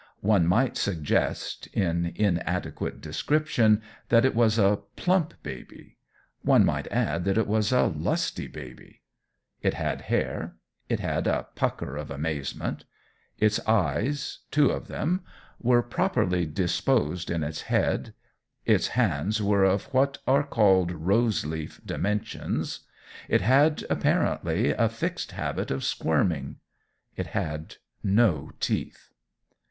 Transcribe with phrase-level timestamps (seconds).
[0.21, 5.97] One might suggest, in inadequate description, that it was a plump baby;
[6.41, 9.01] one might add that it was a lusty baby.
[9.61, 10.55] It had hair;
[10.89, 12.83] it had a pucker of amazement;
[13.37, 15.21] its eyes, two of them,
[15.61, 18.15] were properly disposed in its head;
[18.65, 22.87] its hands were of what are called rose leaf dimensions;
[23.29, 26.55] it had, apparently, a fixed habit of squirming;
[27.15, 29.09] it had no teeth.